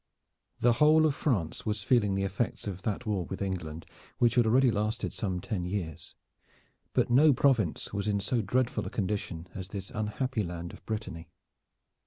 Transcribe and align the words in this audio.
The 0.61 0.73
whole 0.81 1.05
of 1.05 1.13
France 1.13 1.63
was 1.63 1.83
feeling 1.83 2.15
the 2.15 2.23
effects 2.23 2.65
of 2.65 2.81
that 2.81 3.05
war 3.05 3.23
with 3.23 3.39
England 3.39 3.85
which 4.17 4.33
had 4.33 4.47
already 4.47 4.71
lasted 4.71 5.13
some 5.13 5.39
ten 5.39 5.63
years, 5.63 6.15
but 6.93 7.11
no 7.11 7.33
Province 7.33 7.93
was 7.93 8.07
in 8.07 8.19
so 8.19 8.41
dreadful 8.41 8.87
a 8.87 8.89
condition 8.89 9.47
as 9.53 9.67
this 9.69 9.91
unhappy 9.91 10.41
land 10.41 10.73
of 10.73 10.83
Brittany. 10.87 11.29